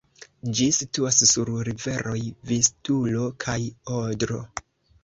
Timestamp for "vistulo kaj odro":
2.53-4.43